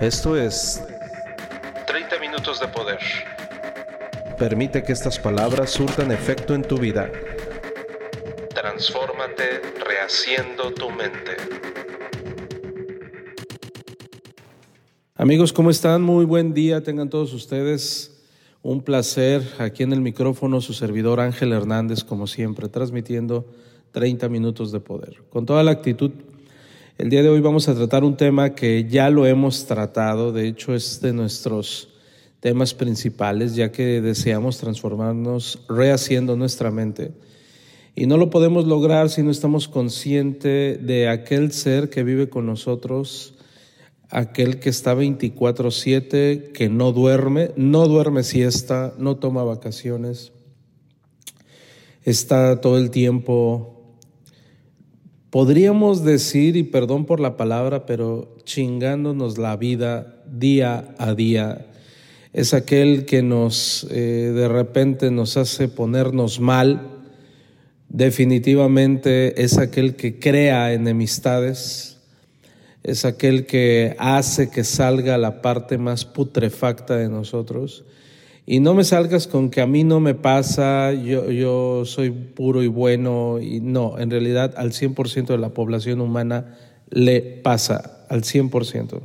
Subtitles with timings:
[0.00, 0.84] Esto es
[1.86, 2.98] 30 minutos de poder.
[4.38, 7.10] Permite que estas palabras surtan efecto en tu vida.
[8.50, 11.36] Transfórmate rehaciendo tu mente.
[15.14, 16.02] Amigos, ¿cómo están?
[16.02, 18.22] Muy buen día, tengan todos ustedes.
[18.60, 23.46] Un placer aquí en el micrófono, su servidor Ángel Hernández, como siempre, transmitiendo
[23.92, 25.22] 30 minutos de poder.
[25.30, 26.10] Con toda la actitud
[26.98, 30.48] el día de hoy vamos a tratar un tema que ya lo hemos tratado, de
[30.48, 31.88] hecho es de nuestros
[32.40, 37.12] temas principales, ya que deseamos transformarnos rehaciendo nuestra mente.
[37.94, 42.46] Y no lo podemos lograr si no estamos conscientes de aquel ser que vive con
[42.46, 43.34] nosotros,
[44.08, 50.32] aquel que está 24/7, que no duerme, no duerme siesta, no toma vacaciones,
[52.04, 53.75] está todo el tiempo
[55.36, 61.66] podríamos decir, y perdón por la palabra, pero chingándonos la vida día a día.
[62.32, 66.88] Es aquel que nos eh, de repente nos hace ponernos mal.
[67.90, 71.98] Definitivamente es aquel que crea enemistades.
[72.82, 77.84] Es aquel que hace que salga la parte más putrefacta de nosotros
[78.46, 82.62] y no me salgas con que a mí no me pasa, yo, yo soy puro
[82.62, 86.56] y bueno, y no, en realidad al 100% de la población humana
[86.88, 89.00] le pasa, al 100%.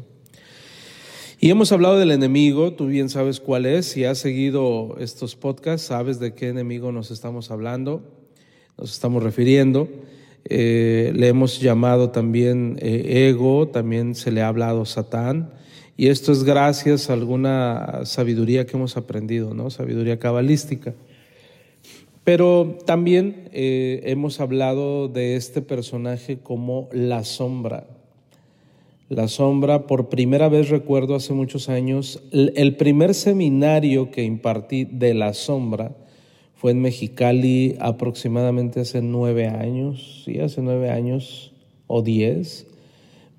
[1.39, 5.87] Y hemos hablado del enemigo, tú bien sabes cuál es, si has seguido estos podcasts,
[5.87, 8.03] sabes de qué enemigo nos estamos hablando,
[8.77, 9.89] nos estamos refiriendo.
[10.45, 15.51] Eh, le hemos llamado también eh, ego, también se le ha hablado Satán.
[16.01, 19.69] Y esto es gracias a alguna sabiduría que hemos aprendido, ¿no?
[19.69, 20.95] Sabiduría cabalística.
[22.23, 27.85] Pero también eh, hemos hablado de este personaje como la sombra.
[29.09, 35.13] La sombra, por primera vez recuerdo hace muchos años, el primer seminario que impartí de
[35.13, 35.95] la sombra
[36.55, 41.53] fue en Mexicali aproximadamente hace nueve años, sí, hace nueve años
[41.85, 42.70] o diez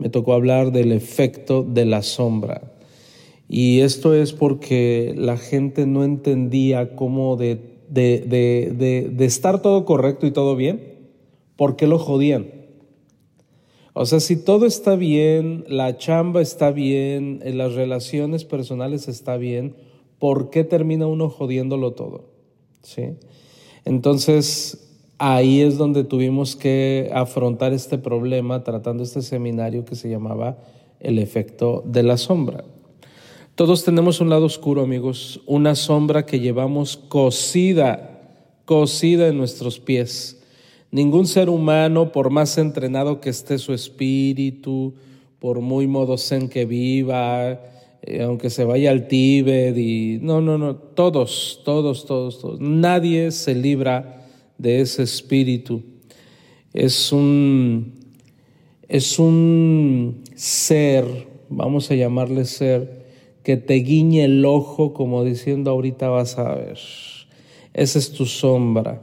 [0.02, 2.72] me tocó hablar del efecto de la sombra.
[3.48, 10.32] Y esto es porque la gente no entendía cómo de, de, estar todo correcto y
[10.32, 10.82] todo bien,
[11.54, 12.48] ¿por qué lo jodían?
[13.92, 19.76] O sea, si todo está bien, la chamba está bien, las relaciones personales está bien,
[20.18, 22.24] ¿por qué termina uno jodiéndolo todo?
[22.82, 23.04] ¿Sí?
[23.84, 24.81] Entonces,
[25.22, 30.59] ahí es donde tuvimos que afrontar este problema tratando este seminario que se llamaba
[30.99, 32.65] el efecto de la sombra.
[33.55, 38.21] Todos tenemos un lado oscuro, amigos, una sombra que llevamos cosida,
[38.65, 40.43] cosida en nuestros pies.
[40.91, 44.94] Ningún ser humano, por más entrenado que esté su espíritu,
[45.39, 47.60] por muy modo zen que viva,
[48.03, 52.60] eh, aunque se vaya al Tíbet y no, no, no, todos, todos, todos, todos.
[52.60, 54.19] Nadie se libra
[54.58, 55.82] de ese espíritu.
[56.72, 57.92] Es un,
[58.88, 61.04] es un ser,
[61.48, 63.02] vamos a llamarle ser,
[63.42, 66.78] que te guiñe el ojo como diciendo ahorita vas a ver.
[67.74, 69.00] Esa es tu sombra.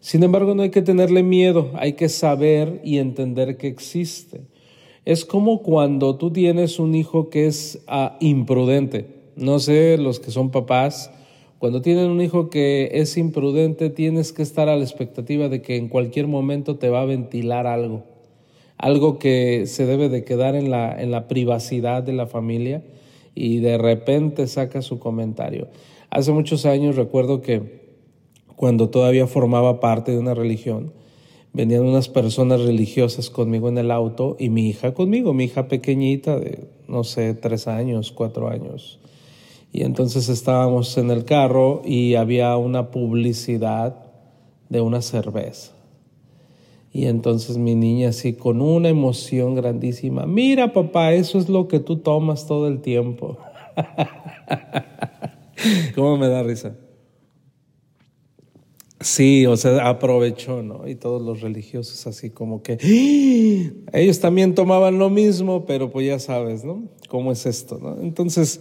[0.00, 4.42] Sin embargo, no hay que tenerle miedo, hay que saber y entender que existe.
[5.04, 9.06] Es como cuando tú tienes un hijo que es ah, imprudente.
[9.36, 11.10] No sé, los que son papás,
[11.62, 15.76] cuando tienen un hijo que es imprudente, tienes que estar a la expectativa de que
[15.76, 18.02] en cualquier momento te va a ventilar algo,
[18.78, 22.82] algo que se debe de quedar en la, en la privacidad de la familia
[23.36, 25.68] y de repente saca su comentario.
[26.10, 27.80] Hace muchos años recuerdo que
[28.56, 30.92] cuando todavía formaba parte de una religión,
[31.52, 36.40] venían unas personas religiosas conmigo en el auto y mi hija conmigo, mi hija pequeñita
[36.40, 38.98] de, no sé, tres años, cuatro años.
[39.72, 43.96] Y entonces estábamos en el carro y había una publicidad
[44.68, 45.72] de una cerveza.
[46.92, 51.80] Y entonces mi niña así con una emoción grandísima, mira papá, eso es lo que
[51.80, 53.38] tú tomas todo el tiempo.
[55.94, 56.76] ¿Cómo me da risa?
[59.00, 60.86] Sí, o sea, aprovechó, ¿no?
[60.86, 63.98] Y todos los religiosos así como que ¡Ah!".
[63.98, 66.84] ellos también tomaban lo mismo, pero pues ya sabes, ¿no?
[67.08, 67.98] ¿Cómo es esto, no?
[68.00, 68.60] Entonces,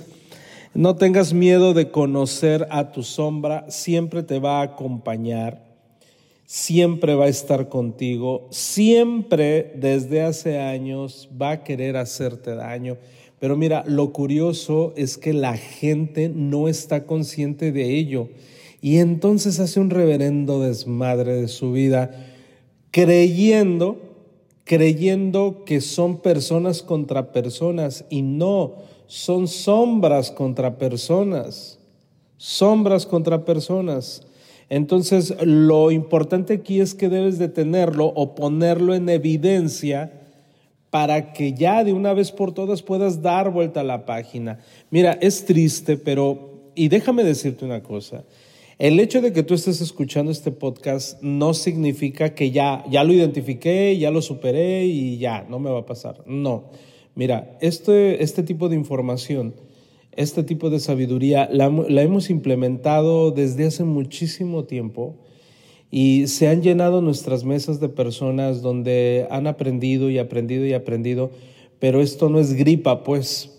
[0.73, 5.63] no tengas miedo de conocer a tu sombra, siempre te va a acompañar,
[6.45, 12.97] siempre va a estar contigo, siempre desde hace años va a querer hacerte daño.
[13.39, 18.29] Pero mira, lo curioso es que la gente no está consciente de ello
[18.81, 22.11] y entonces hace un reverendo desmadre de su vida
[22.91, 24.11] creyendo
[24.71, 28.75] creyendo que son personas contra personas y no,
[29.11, 31.77] son sombras contra personas,
[32.37, 34.25] sombras contra personas.
[34.69, 40.13] Entonces, lo importante aquí es que debes de tenerlo o ponerlo en evidencia
[40.91, 44.59] para que ya de una vez por todas puedas dar vuelta a la página.
[44.91, 48.23] Mira, es triste, pero, y déjame decirte una cosa,
[48.79, 53.11] el hecho de que tú estés escuchando este podcast no significa que ya, ya lo
[53.11, 56.23] identifiqué, ya lo superé y ya, no me va a pasar.
[56.25, 56.71] No.
[57.15, 59.53] Mira, este, este tipo de información,
[60.13, 65.17] este tipo de sabiduría, la, la hemos implementado desde hace muchísimo tiempo
[65.89, 71.31] y se han llenado nuestras mesas de personas donde han aprendido y aprendido y aprendido,
[71.79, 73.57] pero esto no es gripa, pues.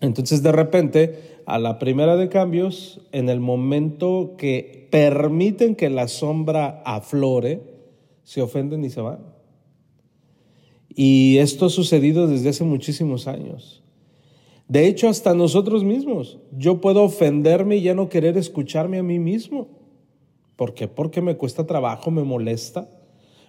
[0.00, 6.08] Entonces de repente a la primera de cambios, en el momento que permiten que la
[6.08, 7.60] sombra aflore,
[8.22, 9.39] se ofenden y se van.
[10.94, 13.82] Y esto ha sucedido desde hace muchísimos años.
[14.68, 16.38] De hecho, hasta nosotros mismos.
[16.56, 19.68] Yo puedo ofenderme y ya no querer escucharme a mí mismo.
[20.56, 20.88] ¿Por qué?
[20.88, 22.88] Porque me cuesta trabajo, me molesta.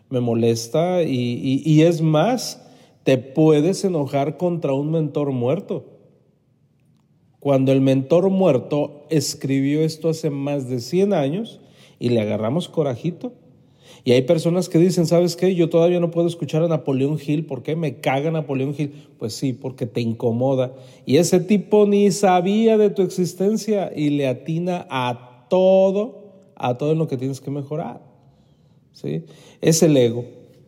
[0.10, 2.68] Me molesta y, y es más,
[3.04, 5.92] te puedes enojar contra un mentor muerto
[7.42, 11.60] cuando el mentor muerto escribió esto hace más de 100 años
[11.98, 13.34] y le agarramos corajito.
[14.04, 15.54] Y hay personas que dicen, ¿sabes qué?
[15.54, 17.46] Yo todavía no puedo escuchar a Napoleón Hill.
[17.46, 18.94] ¿Por qué me caga Napoleón Hill?
[19.20, 20.74] Pues sí, porque te incomoda.
[21.06, 26.94] Y ese tipo ni sabía de tu existencia y le atina a todo, a todo
[26.94, 28.02] en lo que tienes que mejorar.
[28.94, 29.24] ¿Sí?
[29.62, 30.26] Es el ego,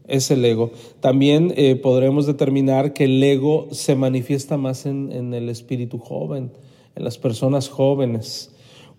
[0.07, 0.71] es el ego.
[0.99, 6.51] También eh, podremos determinar que el ego se manifiesta más en, en el espíritu joven
[6.95, 8.51] en las personas jóvenes.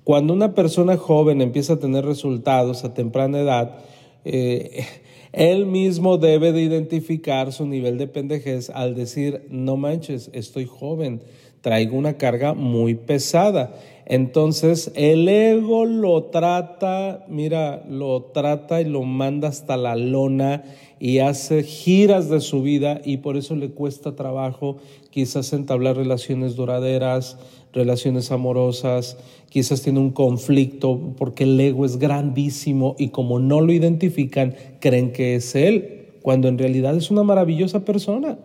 [0.02, 3.78] Cuando una persona joven empieza a tener resultados a temprana edad,
[4.24, 4.84] eh,
[5.32, 11.22] él mismo debe de identificar su nivel de pendejez al decir, no manches, estoy joven,
[11.60, 13.74] traigo una carga muy pesada.
[14.06, 20.62] Entonces el ego lo trata, mira, lo trata y lo manda hasta la lona
[21.00, 24.76] y hace giras de su vida y por eso le cuesta trabajo
[25.10, 27.38] quizás entablar relaciones duraderas,
[27.74, 29.18] relaciones amorosas,
[29.50, 35.12] quizás tiene un conflicto porque el ego es grandísimo y como no lo identifican, creen
[35.12, 38.38] que es él, cuando en realidad es una maravillosa persona.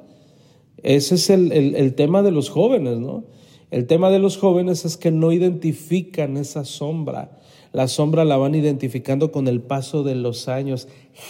[0.84, 3.24] Ese es el, el tema de los jóvenes, ¿no?
[3.72, 7.40] El tema de los jóvenes es que no identifican esa sombra.
[7.72, 10.88] La sombra la van identificando con el paso de los años.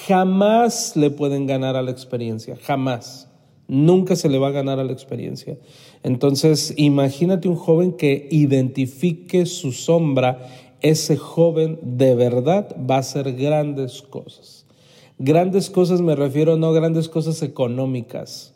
[0.07, 3.27] Jamás le pueden ganar a la experiencia, jamás.
[3.67, 5.57] Nunca se le va a ganar a la experiencia.
[6.03, 10.47] Entonces, imagínate un joven que identifique su sombra,
[10.81, 14.65] ese joven de verdad va a hacer grandes cosas.
[15.17, 18.53] Grandes cosas me refiero no grandes cosas económicas,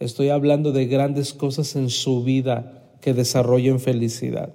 [0.00, 4.52] estoy hablando de grandes cosas en su vida que desarrollen felicidad.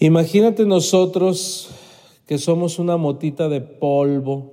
[0.00, 1.70] Imagínate nosotros
[2.26, 4.52] que somos una motita de polvo,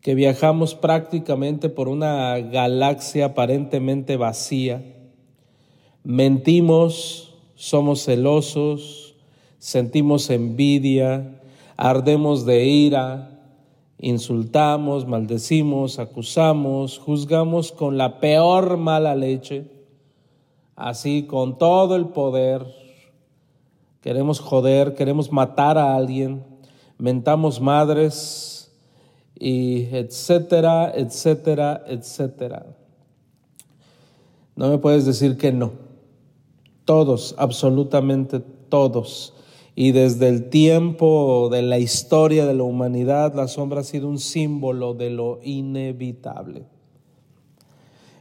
[0.00, 4.96] que viajamos prácticamente por una galaxia aparentemente vacía
[6.04, 9.14] mentimos, somos celosos,
[9.58, 11.40] sentimos envidia,
[11.76, 13.30] ardemos de ira,
[13.98, 19.70] insultamos, maldecimos, acusamos, juzgamos con la peor mala leche,
[20.74, 22.66] así con todo el poder.
[24.00, 26.42] Queremos joder, queremos matar a alguien,
[26.96, 28.72] mentamos madres
[29.38, 32.66] y etcétera, etcétera, etcétera.
[34.56, 35.89] No me puedes decir que no.
[36.90, 39.32] Todos, absolutamente todos.
[39.76, 44.18] Y desde el tiempo de la historia de la humanidad, la sombra ha sido un
[44.18, 46.66] símbolo de lo inevitable.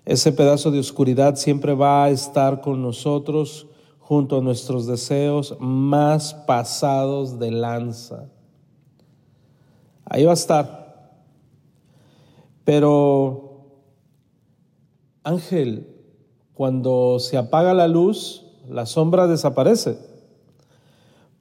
[0.05, 3.65] Ese pedazo de oscuridad siempre va a estar con nosotros
[3.97, 8.29] junto a nuestros deseos más pasados de lanza.
[10.05, 11.23] Ahí va a estar.
[12.63, 13.65] Pero,
[15.23, 15.87] Ángel,
[16.53, 19.97] cuando se apaga la luz, la sombra desaparece.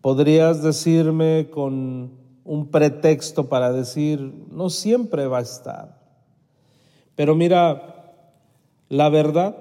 [0.00, 2.12] Podrías decirme con
[2.44, 4.20] un pretexto para decir,
[4.50, 6.00] no siempre va a estar.
[7.14, 8.14] Pero mira,
[8.88, 9.56] la verdad,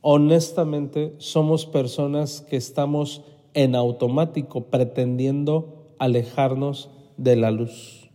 [0.00, 3.22] honestamente, somos personas que estamos
[3.54, 8.10] en automático pretendiendo alejarnos de la luz.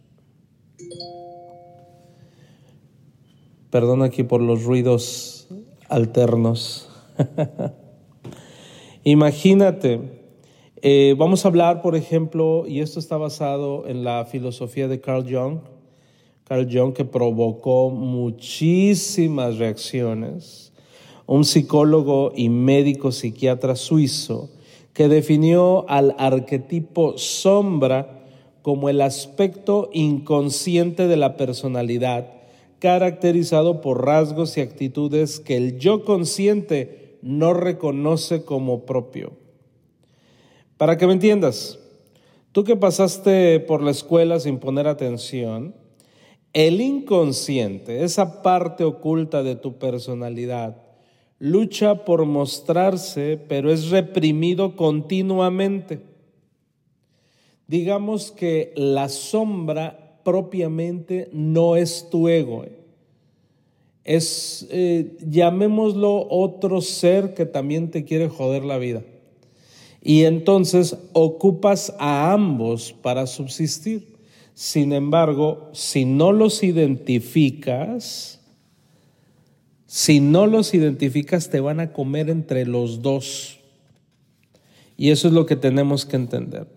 [3.70, 5.48] Perdón aquí por los ruidos
[5.90, 6.90] alternos.
[9.06, 10.00] Imagínate,
[10.82, 15.26] eh, vamos a hablar, por ejemplo, y esto está basado en la filosofía de Carl
[15.30, 15.60] Jung.
[16.46, 20.72] Carl Jung, que provocó muchísimas reacciones,
[21.26, 24.50] un psicólogo y médico psiquiatra suizo
[24.94, 28.24] que definió al arquetipo sombra
[28.62, 32.32] como el aspecto inconsciente de la personalidad,
[32.80, 39.32] caracterizado por rasgos y actitudes que el yo consciente no reconoce como propio.
[40.78, 41.80] Para que me entiendas,
[42.52, 45.74] tú que pasaste por la escuela sin poner atención,
[46.52, 50.78] el inconsciente, esa parte oculta de tu personalidad,
[51.40, 56.02] lucha por mostrarse, pero es reprimido continuamente.
[57.68, 62.66] Digamos que la sombra propiamente no es tu ego.
[62.66, 62.83] ¿eh?
[64.04, 69.02] Es, eh, llamémoslo otro ser que también te quiere joder la vida.
[70.02, 74.14] Y entonces ocupas a ambos para subsistir.
[74.54, 78.42] Sin embargo, si no los identificas,
[79.88, 83.60] si no los identificas, te van a comer entre los dos.
[84.98, 86.68] Y eso es lo que tenemos que entender.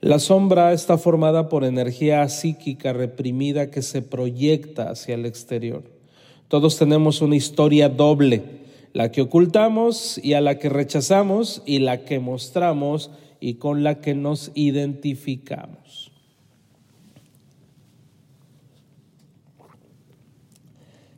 [0.00, 5.95] La sombra está formada por energía psíquica reprimida que se proyecta hacia el exterior.
[6.48, 8.56] Todos tenemos una historia doble
[8.96, 13.10] la que ocultamos y a la que rechazamos y la que mostramos
[13.40, 16.12] y con la que nos identificamos.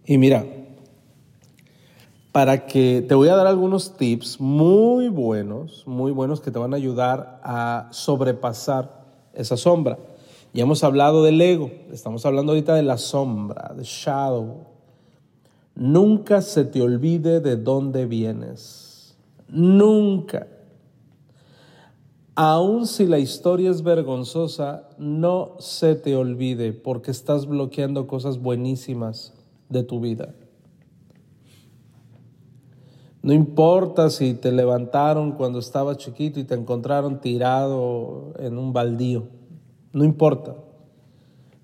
[0.04, 0.44] Y mira,
[2.32, 6.72] para que te voy a dar algunos tips muy buenos, muy buenos que te van
[6.72, 9.04] a ayudar a sobrepasar
[9.34, 9.98] esa sombra.
[10.52, 14.77] Ya hemos hablado del ego, estamos hablando ahorita de la sombra, de shadow,
[15.78, 19.16] Nunca se te olvide de dónde vienes.
[19.48, 20.48] Nunca.
[22.34, 29.34] Aun si la historia es vergonzosa, no se te olvide porque estás bloqueando cosas buenísimas
[29.68, 30.34] de tu vida.
[33.22, 39.28] No importa si te levantaron cuando estabas chiquito y te encontraron tirado en un baldío.
[39.92, 40.56] No importa.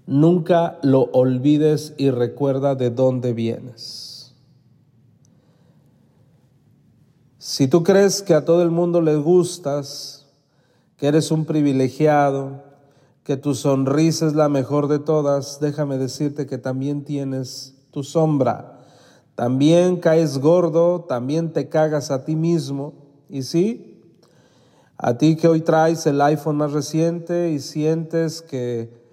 [0.07, 4.35] Nunca lo olvides y recuerda de dónde vienes.
[7.39, 10.27] Si tú crees que a todo el mundo le gustas,
[10.97, 12.63] que eres un privilegiado,
[13.23, 18.81] que tu sonrisa es la mejor de todas, déjame decirte que también tienes tu sombra.
[19.35, 22.93] También caes gordo, también te cagas a ti mismo.
[23.29, 24.01] Y sí,
[24.97, 29.04] a ti que hoy traes el iPhone más reciente y sientes que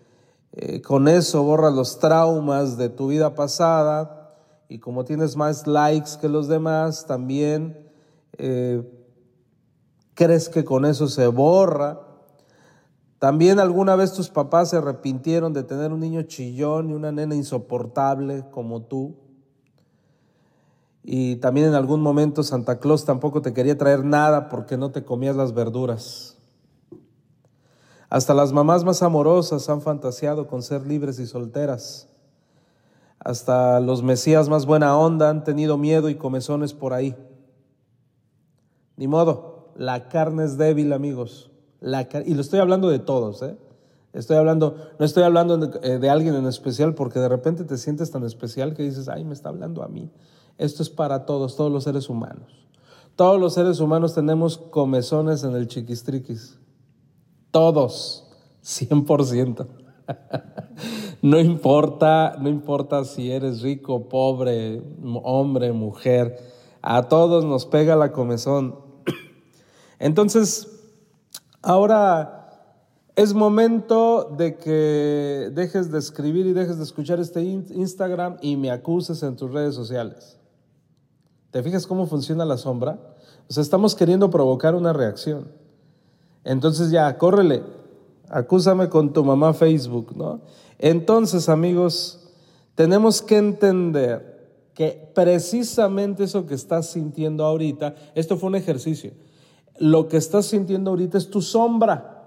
[0.54, 4.36] eh, con eso borras los traumas de tu vida pasada
[4.68, 7.90] y como tienes más likes que los demás, también
[8.38, 8.82] eh,
[10.14, 12.00] crees que con eso se borra.
[13.20, 17.36] También alguna vez tus papás se arrepintieron de tener un niño chillón y una nena
[17.36, 19.16] insoportable como tú.
[21.04, 25.04] Y también en algún momento Santa Claus tampoco te quería traer nada porque no te
[25.04, 26.31] comías las verduras.
[28.12, 32.10] Hasta las mamás más amorosas han fantaseado con ser libres y solteras.
[33.20, 37.16] Hasta los mesías más buena onda han tenido miedo y comezones por ahí.
[38.98, 41.52] Ni modo, la carne es débil, amigos.
[41.80, 43.56] La y lo estoy hablando de todos, ¿eh?
[44.12, 47.78] Estoy hablando, no estoy hablando de, eh, de, alguien en especial porque de repente te
[47.78, 50.12] sientes tan especial que dices, ay, me está hablando a mí.
[50.58, 52.68] Esto es para todos, todos los seres humanos.
[53.16, 56.58] Todos los seres humanos tenemos comezones en el chiquistriquis.
[57.52, 58.28] Todos,
[58.64, 59.68] 100%.
[61.22, 64.82] No importa, no importa si eres rico, pobre,
[65.22, 66.40] hombre, mujer,
[66.82, 68.80] a todos nos pega la comezón.
[70.00, 70.68] Entonces,
[71.62, 72.42] ahora
[73.16, 78.72] es momento de que dejes de escribir y dejes de escuchar este Instagram y me
[78.72, 80.40] acuses en tus redes sociales.
[81.52, 83.00] ¿Te fijas cómo funciona la sombra?
[83.48, 85.61] O sea, estamos queriendo provocar una reacción.
[86.44, 87.64] Entonces ya, córrele,
[88.30, 90.42] acúsame con tu mamá Facebook, ¿no?
[90.80, 92.32] Entonces, amigos,
[92.76, 94.32] tenemos que entender
[94.74, 99.12] que precisamente eso que estás sintiendo ahorita, esto fue un ejercicio,
[99.78, 102.18] lo que estás sintiendo ahorita es tu sombra.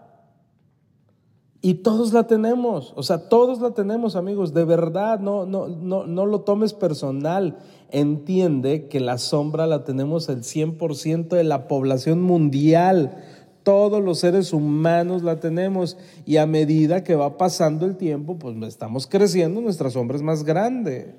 [1.64, 6.06] Y todos la tenemos, o sea, todos la tenemos, amigos, de verdad, no, no, no,
[6.06, 7.56] no lo tomes personal.
[7.90, 13.16] Entiende que la sombra la tenemos el 100% de la población mundial.
[13.64, 18.56] Todos los seres humanos la tenemos y a medida que va pasando el tiempo, pues
[18.62, 21.16] estamos creciendo, nuestra sombra es más grande.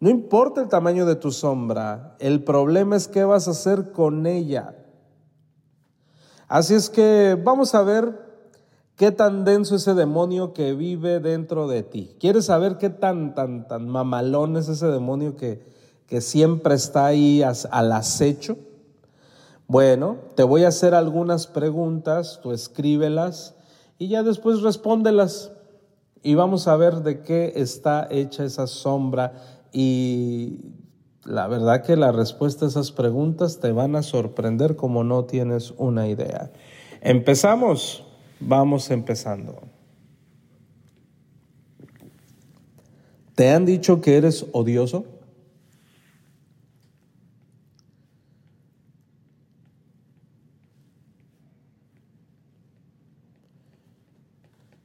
[0.00, 4.26] No importa el tamaño de tu sombra, el problema es qué vas a hacer con
[4.26, 4.74] ella.
[6.46, 8.24] Así es que vamos a ver
[8.96, 12.14] ¿Qué tan denso ese demonio que vive dentro de ti?
[12.20, 15.64] ¿Quieres saber qué tan, tan, tan mamalón es ese demonio que,
[16.06, 18.56] que siempre está ahí al acecho?
[19.66, 23.54] Bueno, te voy a hacer algunas preguntas, tú escríbelas
[23.98, 25.52] y ya después respóndelas.
[26.22, 29.32] Y vamos a ver de qué está hecha esa sombra.
[29.72, 30.60] Y
[31.24, 35.72] la verdad que la respuesta a esas preguntas te van a sorprender como no tienes
[35.76, 36.50] una idea.
[37.00, 38.04] Empezamos.
[38.40, 39.62] Vamos empezando.
[43.34, 45.04] ¿Te han dicho que eres odioso?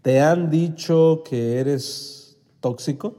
[0.10, 3.14] ¿Te han dicho que eres tóxico?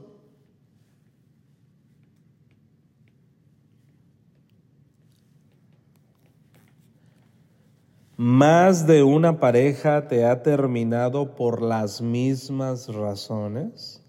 [8.17, 14.00] ¿Más de una pareja te ha terminado por las mismas razones?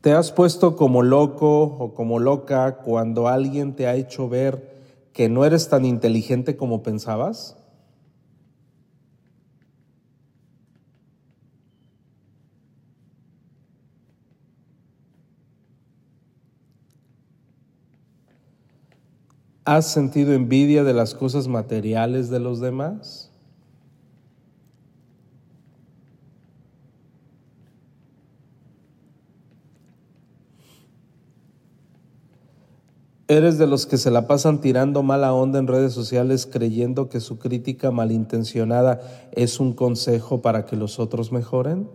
[0.00, 4.80] ¿Te has puesto como loco o como loca cuando alguien te ha hecho ver
[5.12, 7.58] que no eres tan inteligente como pensabas?
[19.66, 23.29] ¿Has sentido envidia de las cosas materiales de los demás?
[33.30, 37.20] ¿Eres de los que se la pasan tirando mala onda en redes sociales creyendo que
[37.20, 41.88] su crítica malintencionada es un consejo para que los otros mejoren?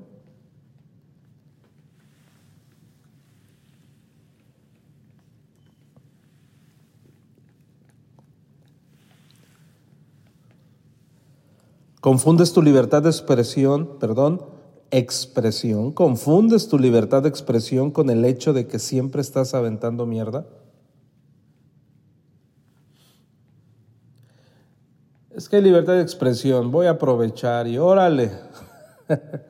[11.99, 14.41] Confundes tu libertad de expresión, perdón,
[14.89, 20.47] expresión, confundes tu libertad de expresión con el hecho de que siempre estás aventando mierda.
[25.35, 28.31] Es que hay libertad de expresión, voy a aprovechar y órale.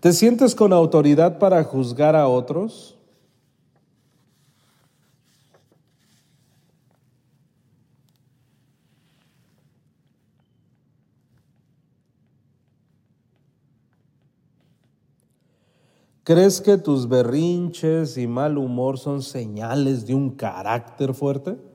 [0.00, 2.96] ¿Te sientes con autoridad para juzgar a otros?
[16.24, 21.71] ¿Crees que tus berrinches y mal humor son señales de un carácter fuerte?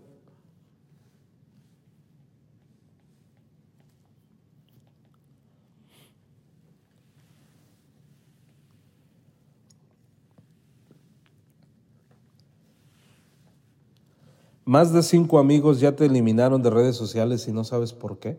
[14.67, 18.38] Más de cinco amigos ya te eliminaron de redes sociales y no sabes por qué.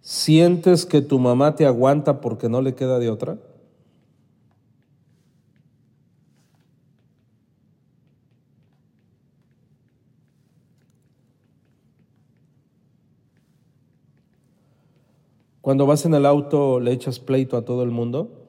[0.00, 3.36] ¿Sientes que tu mamá te aguanta porque no le queda de otra?
[15.60, 18.40] Cuando vas en el auto le echas pleito a todo el mundo.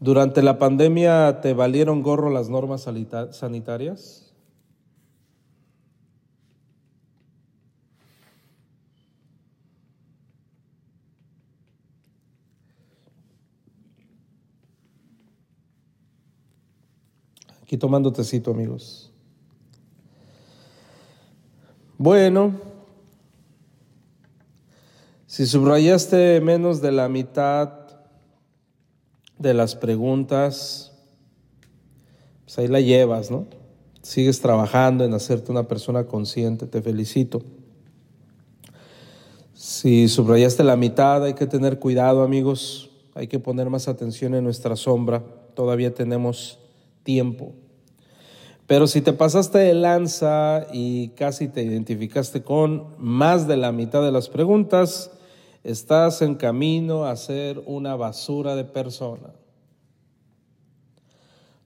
[0.00, 2.88] Durante la pandemia te valieron gorro las normas
[3.30, 4.32] sanitarias.
[17.62, 19.07] Aquí tomando tecito, amigos.
[22.00, 22.52] Bueno,
[25.26, 27.72] si subrayaste menos de la mitad
[29.36, 30.92] de las preguntas,
[32.44, 33.46] pues ahí la llevas, ¿no?
[34.00, 37.42] Sigues trabajando en hacerte una persona consciente, te felicito.
[39.52, 44.44] Si subrayaste la mitad, hay que tener cuidado, amigos, hay que poner más atención en
[44.44, 46.60] nuestra sombra, todavía tenemos
[47.02, 47.54] tiempo.
[48.68, 54.02] Pero si te pasaste de lanza y casi te identificaste con más de la mitad
[54.02, 55.10] de las preguntas,
[55.64, 59.32] estás en camino a ser una basura de persona.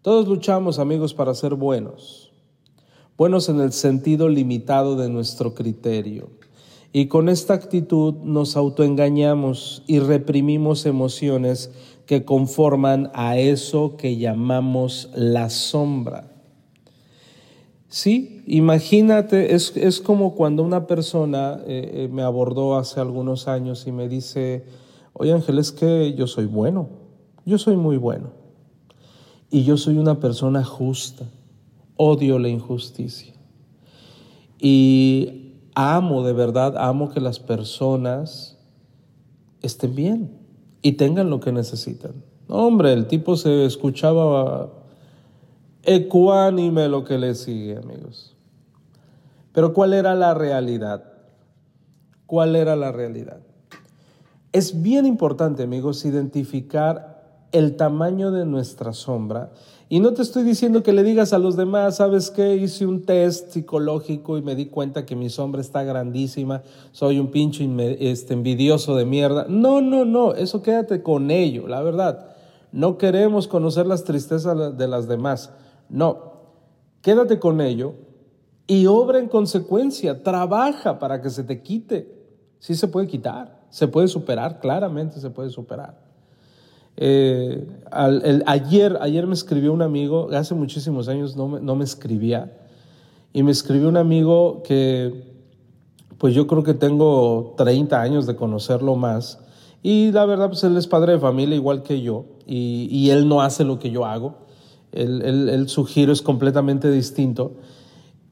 [0.00, 2.30] Todos luchamos, amigos, para ser buenos.
[3.18, 6.30] Buenos en el sentido limitado de nuestro criterio.
[6.92, 11.72] Y con esta actitud nos autoengañamos y reprimimos emociones
[12.06, 16.31] que conforman a eso que llamamos la sombra.
[17.92, 23.86] Sí, imagínate, es, es como cuando una persona eh, eh, me abordó hace algunos años
[23.86, 24.64] y me dice,
[25.12, 26.88] oye Ángel, es que yo soy bueno,
[27.44, 28.30] yo soy muy bueno
[29.50, 31.26] y yo soy una persona justa,
[31.98, 33.34] odio la injusticia
[34.58, 38.58] y amo de verdad, amo que las personas
[39.60, 40.38] estén bien
[40.80, 42.24] y tengan lo que necesitan.
[42.48, 44.81] Hombre, el tipo se escuchaba
[45.82, 48.34] ecuánime lo que le sigue, amigos.
[49.52, 51.04] Pero ¿cuál era la realidad?
[52.26, 53.40] ¿Cuál era la realidad?
[54.52, 57.12] Es bien importante, amigos, identificar
[57.52, 59.52] el tamaño de nuestra sombra.
[59.88, 62.56] Y no te estoy diciendo que le digas a los demás, ¿sabes qué?
[62.56, 67.30] Hice un test psicológico y me di cuenta que mi sombra está grandísima, soy un
[67.30, 67.68] pinche
[68.00, 69.44] este, envidioso de mierda.
[69.50, 72.30] No, no, no, eso quédate con ello, la verdad.
[72.72, 75.50] No queremos conocer las tristezas de las demás.
[75.92, 76.32] No,
[77.02, 77.92] quédate con ello
[78.66, 82.10] y obra en consecuencia, trabaja para que se te quite.
[82.60, 86.00] Sí se puede quitar, se puede superar, claramente se puede superar.
[86.96, 92.56] Eh, ayer, ayer me escribió un amigo, hace muchísimos años no me, no me escribía,
[93.34, 95.24] y me escribió un amigo que,
[96.16, 99.40] pues yo creo que tengo 30 años de conocerlo más,
[99.82, 103.26] y la verdad, pues él es padre de familia igual que yo, y, y él
[103.26, 104.42] no hace lo que yo hago
[104.92, 107.54] él, su giro es completamente distinto.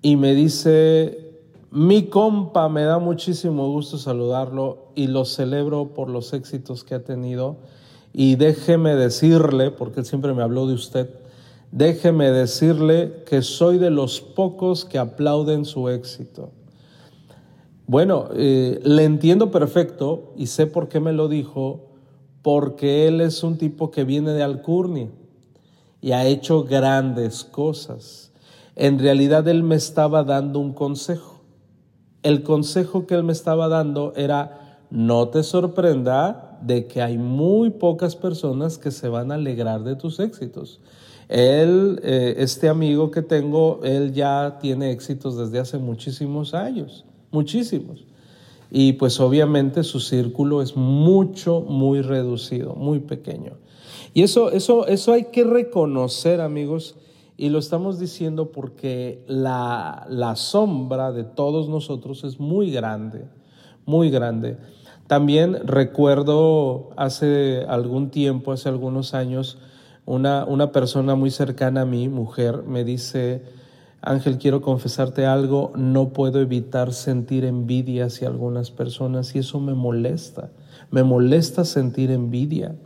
[0.02, 6.32] Y me dice, mi compa, me da muchísimo gusto saludarlo y lo celebro por los
[6.32, 7.56] éxitos que ha tenido.
[8.12, 11.10] Y déjeme decirle, porque él siempre me habló de usted,
[11.70, 16.50] déjeme decirle que soy de los pocos que aplauden su éxito.
[17.86, 21.88] Bueno, eh, le entiendo perfecto y sé por qué me lo dijo,
[22.42, 25.08] porque él es un tipo que viene de Alcurnia
[26.00, 28.32] y ha hecho grandes cosas.
[28.76, 31.42] En realidad Él me estaba dando un consejo.
[32.22, 37.70] El consejo que Él me estaba dando era, no te sorprenda de que hay muy
[37.70, 40.80] pocas personas que se van a alegrar de tus éxitos.
[41.28, 48.04] Él, eh, este amigo que tengo, él ya tiene éxitos desde hace muchísimos años, muchísimos.
[48.70, 53.54] Y pues obviamente su círculo es mucho, muy reducido, muy pequeño.
[54.14, 56.96] Y eso, eso, eso hay que reconocer, amigos,
[57.36, 63.24] y lo estamos diciendo porque la, la sombra de todos nosotros es muy grande,
[63.86, 64.58] muy grande.
[65.06, 69.58] También recuerdo hace algún tiempo, hace algunos años,
[70.06, 73.42] una, una persona muy cercana a mí, mujer, me dice,
[74.02, 79.74] Ángel, quiero confesarte algo, no puedo evitar sentir envidia hacia algunas personas y eso me
[79.74, 80.50] molesta,
[80.90, 82.76] me molesta sentir envidia.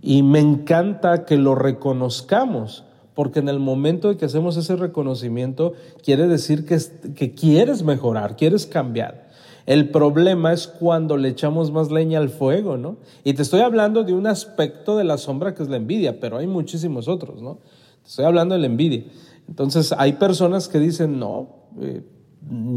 [0.00, 5.72] Y me encanta que lo reconozcamos, porque en el momento de que hacemos ese reconocimiento,
[6.04, 6.78] quiere decir que,
[7.14, 9.26] que quieres mejorar, quieres cambiar.
[9.66, 12.96] El problema es cuando le echamos más leña al fuego, ¿no?
[13.24, 16.38] Y te estoy hablando de un aspecto de la sombra que es la envidia, pero
[16.38, 17.58] hay muchísimos otros, ¿no?
[18.02, 19.02] Te estoy hablando de la envidia.
[19.48, 21.48] Entonces hay personas que dicen, no,
[21.80, 22.02] eh,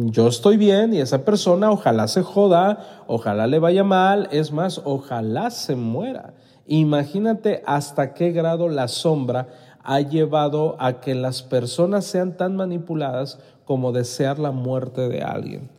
[0.06, 4.82] yo estoy bien y esa persona ojalá se joda, ojalá le vaya mal, es más,
[4.84, 6.34] ojalá se muera.
[6.68, 9.50] Imagínate hasta qué grado la sombra
[9.84, 15.70] ha llevado a que las personas sean tan manipuladas como desear la muerte de alguien.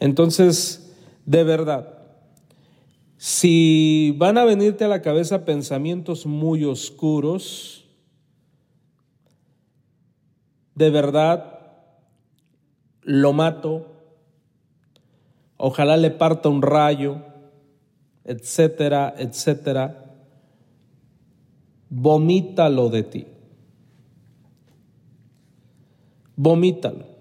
[0.00, 0.92] Entonces,
[1.24, 1.88] de verdad,
[3.16, 7.83] si van a venirte a la cabeza pensamientos muy oscuros,
[10.74, 11.58] de verdad,
[13.02, 13.86] lo mato,
[15.56, 17.22] ojalá le parta un rayo,
[18.24, 20.04] etcétera, etcétera
[21.94, 23.26] vomítalo de ti.
[26.36, 27.14] Vomítalo.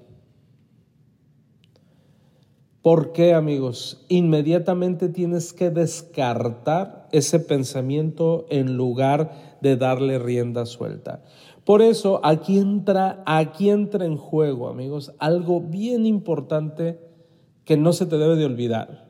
[2.82, 4.04] ¿Por qué, amigos?
[4.10, 11.24] Inmediatamente tienes que descartar ese pensamiento en lugar de darle rienda suelta.
[11.66, 17.00] Por eso aquí entra, aquí entra en juego, amigos, algo bien importante
[17.64, 19.08] que no se te debe de olvidar.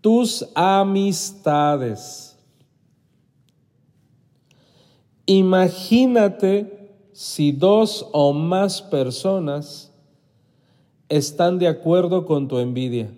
[0.00, 2.36] Tus amistades.
[5.26, 9.92] Imagínate si dos o más personas
[11.08, 13.14] están de acuerdo con tu envidia.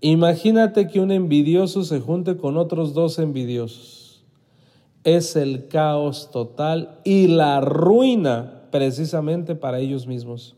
[0.00, 4.01] Imagínate que un envidioso se junte con otros dos envidiosos.
[5.04, 10.56] Es el caos total y la ruina precisamente para ellos mismos.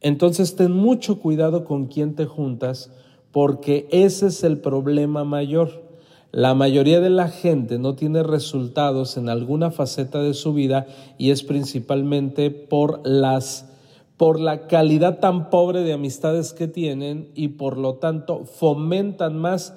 [0.00, 2.90] Entonces ten mucho cuidado con quién te juntas
[3.32, 5.84] porque ese es el problema mayor
[6.32, 10.86] La mayoría de la gente no tiene resultados en alguna faceta de su vida
[11.18, 13.72] y es principalmente por las
[14.16, 19.74] por la calidad tan pobre de amistades que tienen y por lo tanto fomentan más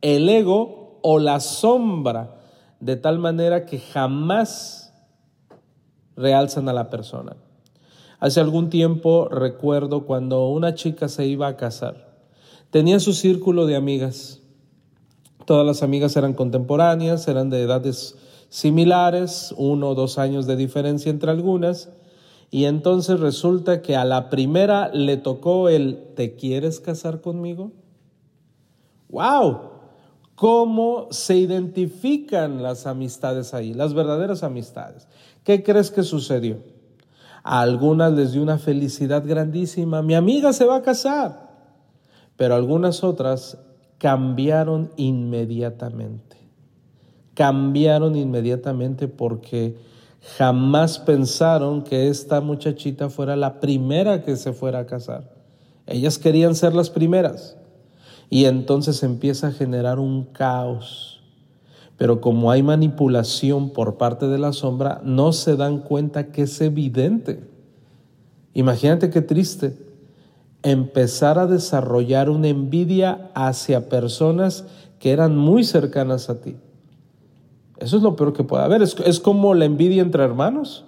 [0.00, 2.36] el ego o la sombra
[2.80, 4.92] de tal manera que jamás
[6.16, 7.36] realzan a la persona.
[8.18, 12.10] Hace algún tiempo recuerdo cuando una chica se iba a casar.
[12.70, 14.40] Tenía su círculo de amigas.
[15.46, 18.16] Todas las amigas eran contemporáneas, eran de edades
[18.50, 21.88] similares, uno o dos años de diferencia entre algunas.
[22.50, 27.72] Y entonces resulta que a la primera le tocó el ¿te quieres casar conmigo?
[29.08, 29.69] ¡Wow!
[30.40, 35.06] ¿Cómo se identifican las amistades ahí, las verdaderas amistades?
[35.44, 36.62] ¿Qué crees que sucedió?
[37.42, 40.00] A algunas les dio una felicidad grandísima.
[40.00, 41.50] Mi amiga se va a casar.
[42.38, 43.58] Pero algunas otras
[43.98, 46.38] cambiaron inmediatamente.
[47.34, 49.76] Cambiaron inmediatamente porque
[50.38, 55.34] jamás pensaron que esta muchachita fuera la primera que se fuera a casar.
[55.86, 57.58] Ellas querían ser las primeras.
[58.30, 61.20] Y entonces empieza a generar un caos.
[61.98, 66.60] Pero como hay manipulación por parte de la sombra, no se dan cuenta que es
[66.62, 67.44] evidente.
[68.54, 69.76] Imagínate qué triste
[70.62, 74.64] empezar a desarrollar una envidia hacia personas
[74.98, 76.56] que eran muy cercanas a ti.
[77.78, 78.82] Eso es lo peor que puede haber.
[78.82, 80.84] Es, como la envidia entre hermanos.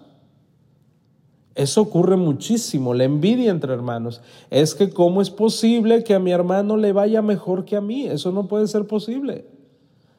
[1.55, 4.23] Eso ocurre muchísimo, la envidia entre hermanos.
[4.51, 8.07] Es que cómo es posible que a mi hermano le vaya mejor que a mí.
[8.07, 9.45] Eso no puede ser posible.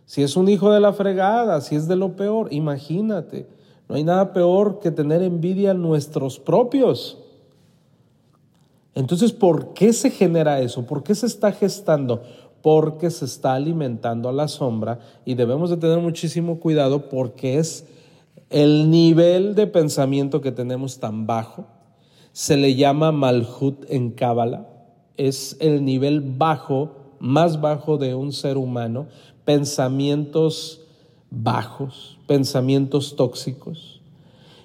[0.06, 3.48] Si es un hijo de la fregada, si es de lo peor, imagínate.
[3.90, 7.18] No hay nada peor que tener envidia a nuestros propios.
[8.94, 10.86] Entonces, ¿por qué se genera eso?
[10.86, 12.22] ¿Por qué se está gestando?
[12.64, 17.86] porque se está alimentando a la sombra y debemos de tener muchísimo cuidado porque es
[18.50, 21.66] el nivel de pensamiento que tenemos tan bajo.
[22.32, 24.68] Se le llama malhut en Cábala.
[25.18, 29.08] Es el nivel bajo, más bajo de un ser humano.
[29.46, 30.82] Pensamientos
[31.30, 34.02] bajos, pensamientos tóxicos.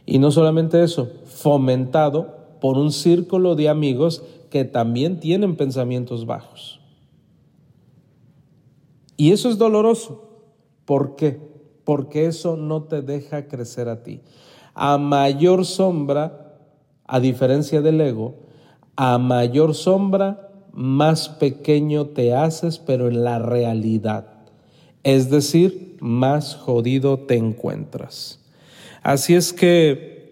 [0.07, 6.81] Y no solamente eso, fomentado por un círculo de amigos que también tienen pensamientos bajos.
[9.17, 10.25] Y eso es doloroso.
[10.85, 11.41] ¿Por qué?
[11.89, 14.21] Porque eso no te deja crecer a ti.
[14.75, 16.59] A mayor sombra,
[17.07, 18.35] a diferencia del ego,
[18.95, 24.27] a mayor sombra, más pequeño te haces, pero en la realidad.
[25.03, 28.45] Es decir, más jodido te encuentras.
[29.03, 30.29] Así es que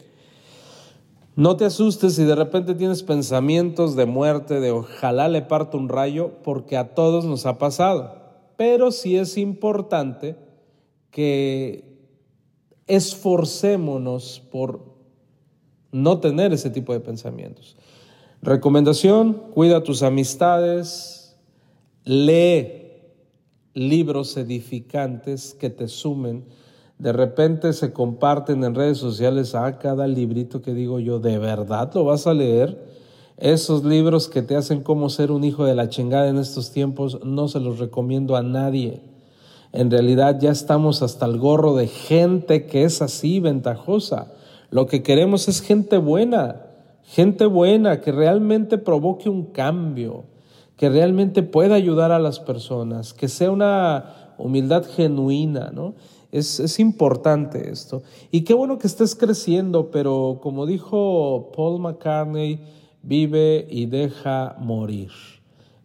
[1.37, 5.89] no te asustes si de repente tienes pensamientos de muerte, de ojalá le parto un
[5.89, 10.37] rayo, porque a todos nos ha pasado pero sí es importante
[11.11, 11.97] que
[12.87, 14.81] esforcémonos por
[15.93, 17.77] no tener ese tipo de pensamientos.
[18.43, 21.37] Recomendación, cuida tus amistades,
[22.05, 22.87] lee
[23.75, 26.45] libros edificantes que te sumen.
[26.99, 31.39] De repente se comparten en redes sociales a ah, cada librito que digo yo, ¿de
[31.39, 32.87] verdad lo vas a leer?
[33.37, 37.23] Esos libros que te hacen cómo ser un hijo de la chingada en estos tiempos,
[37.23, 39.03] no se los recomiendo a nadie.
[39.77, 44.33] En realidad ya estamos hasta el gorro de gente que es así, ventajosa.
[44.71, 46.63] Lo que queremos es gente buena,
[47.03, 50.25] gente buena que realmente provoque un cambio,
[50.79, 55.95] que realmente pueda ayudar a las personas, que sea una humildad genuina, ¿no?
[56.33, 58.03] Es, es, importante esto.
[58.31, 62.61] Y qué bueno que estés creciendo, pero como dijo Paul McCartney,
[63.03, 65.11] vive y deja morir.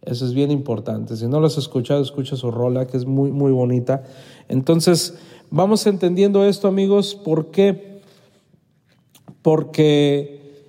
[0.02, 1.16] Eso es bien importante.
[1.16, 4.02] Si no lo has escuchado, escucha su rola, que es muy, muy bonita.
[4.48, 5.14] Entonces,
[5.50, 7.14] vamos entendiendo esto, amigos.
[7.14, 8.00] ¿Por qué?
[9.42, 10.64] Porque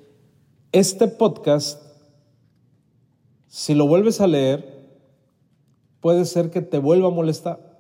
[0.72, 1.82] este podcast,
[3.48, 4.74] si lo vuelves a leer,
[6.00, 7.74] puede ser que te vuelva a molestar.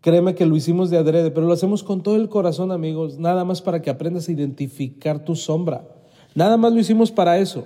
[0.00, 3.44] Créeme que lo hicimos de adrede, pero lo hacemos con todo el corazón, amigos, nada
[3.44, 5.86] más para que aprendas a identificar tu sombra.
[6.34, 7.64] Nada más lo hicimos para eso.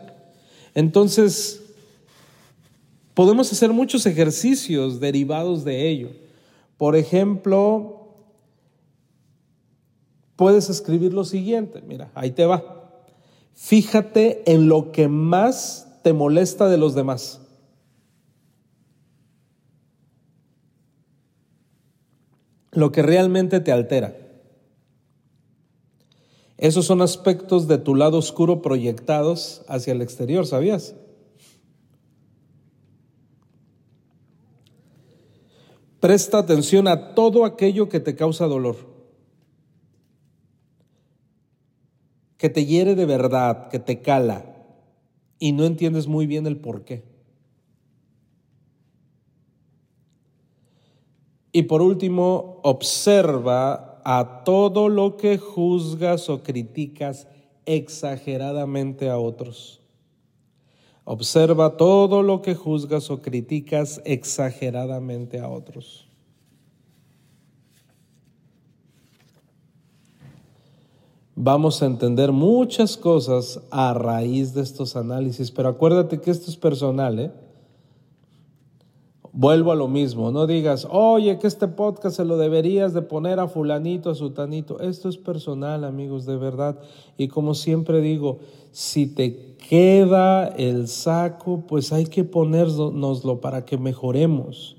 [0.74, 1.67] Entonces,
[3.18, 6.10] podemos hacer muchos ejercicios derivados de ello.
[6.76, 8.14] Por ejemplo,
[10.36, 12.92] puedes escribir lo siguiente, mira, ahí te va.
[13.54, 17.40] Fíjate en lo que más te molesta de los demás.
[22.70, 24.16] Lo que realmente te altera.
[26.56, 30.94] Esos son aspectos de tu lado oscuro proyectados hacia el exterior, ¿sabías?
[36.00, 38.76] Presta atención a todo aquello que te causa dolor,
[42.36, 44.44] que te hiere de verdad, que te cala
[45.40, 47.02] y no entiendes muy bien el por qué.
[51.50, 57.26] Y por último, observa a todo lo que juzgas o criticas
[57.66, 59.80] exageradamente a otros.
[61.10, 66.06] Observa todo lo que juzgas o criticas exageradamente a otros.
[71.34, 76.58] Vamos a entender muchas cosas a raíz de estos análisis, pero acuérdate que esto es
[76.58, 77.30] personal, ¿eh?
[79.40, 83.38] Vuelvo a lo mismo, no digas, oye, que este podcast se lo deberías de poner
[83.38, 84.80] a fulanito, a sutanito.
[84.80, 86.80] Esto es personal, amigos, de verdad.
[87.16, 88.40] Y como siempre digo,
[88.72, 94.76] si te queda el saco, pues hay que ponérnoslo para que mejoremos,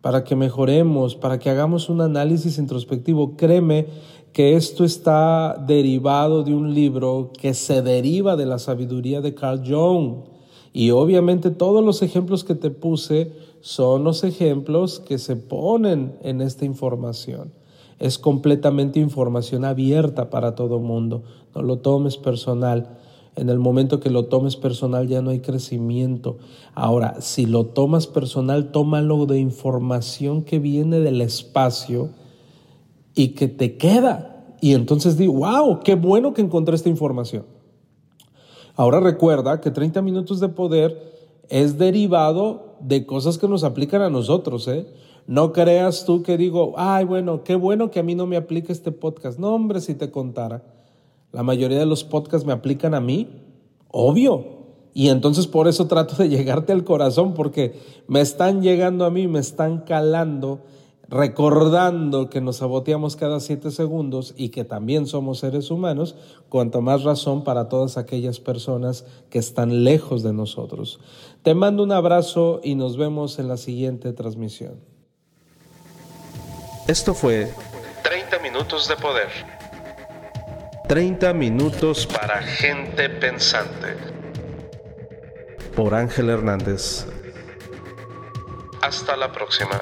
[0.00, 3.36] para que mejoremos, para que hagamos un análisis introspectivo.
[3.36, 3.88] Créeme
[4.32, 9.60] que esto está derivado de un libro que se deriva de la sabiduría de Carl
[9.62, 10.29] Jung.
[10.72, 16.40] Y obviamente todos los ejemplos que te puse son los ejemplos que se ponen en
[16.40, 17.52] esta información
[18.00, 21.22] es completamente información abierta para todo mundo.
[21.54, 22.98] No lo tomes personal.
[23.36, 26.38] En el momento que lo tomes personal ya no hay crecimiento.
[26.74, 32.08] Ahora, si lo tomas personal, tómalo de información que viene del espacio
[33.14, 34.46] y que te queda.
[34.62, 37.44] Y entonces digo, wow, qué bueno que encontré esta información.
[38.80, 41.12] Ahora recuerda que 30 minutos de poder
[41.50, 44.86] es derivado de cosas que nos aplican a nosotros, ¿eh?
[45.26, 48.72] No creas tú que digo, ay, bueno, qué bueno que a mí no me aplica
[48.72, 49.38] este podcast.
[49.38, 50.62] No, hombre, si te contara.
[51.30, 53.28] La mayoría de los podcasts me aplican a mí,
[53.90, 54.46] obvio.
[54.94, 57.74] Y entonces por eso trato de llegarte al corazón, porque
[58.08, 60.60] me están llegando a mí, me están calando,
[61.10, 66.14] recordando que nos saboteamos cada siete segundos y que también somos seres humanos,
[66.48, 71.00] cuanto más razón para todas aquellas personas que están lejos de nosotros.
[71.42, 74.80] Te mando un abrazo y nos vemos en la siguiente transmisión.
[76.86, 77.52] Esto fue
[78.04, 79.28] 30 minutos de poder.
[80.88, 83.96] 30 minutos para gente pensante.
[85.74, 87.06] Por Ángel Hernández.
[88.82, 89.80] Hasta la próxima.